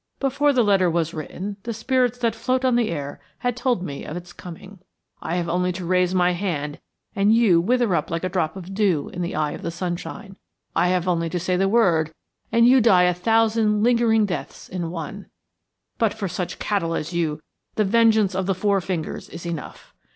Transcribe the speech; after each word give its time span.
Before 0.19 0.51
the 0.51 0.63
letter 0.63 0.89
was 0.89 1.13
written, 1.13 1.57
the 1.61 1.75
spirits 1.75 2.17
that 2.17 2.33
float 2.33 2.65
on 2.65 2.75
the 2.75 2.89
air 2.89 3.21
had 3.37 3.55
told 3.55 3.83
me 3.83 4.03
of 4.03 4.17
its 4.17 4.33
coming. 4.33 4.79
I 5.21 5.35
have 5.35 5.47
only 5.47 5.71
to 5.73 5.85
raise 5.85 6.15
my 6.15 6.31
hand 6.31 6.79
and 7.15 7.35
you 7.35 7.61
wither 7.61 7.93
up 7.93 8.09
like 8.09 8.23
a 8.23 8.27
drop 8.29 8.55
of 8.55 8.73
dew 8.73 9.09
in 9.09 9.21
the 9.21 9.35
eye 9.35 9.51
of 9.51 9.61
the 9.61 9.69
sunshine. 9.69 10.37
I 10.75 10.87
have 10.87 11.07
only 11.07 11.29
to 11.29 11.39
say 11.39 11.55
the 11.55 11.69
word 11.69 12.11
and 12.51 12.67
you 12.67 12.81
die 12.81 13.03
a 13.03 13.13
thousand 13.13 13.83
lingering 13.83 14.25
deaths 14.25 14.67
in 14.67 14.89
one 14.89 15.27
but 15.99 16.15
for 16.15 16.27
such 16.27 16.57
cattle 16.57 16.95
as 16.95 17.13
you 17.13 17.39
the 17.75 17.85
vengeance 17.85 18.33
of 18.33 18.47
the 18.47 18.55
Four 18.55 18.81
Fingers 18.81 19.29
is 19.29 19.45
enough. 19.45 19.93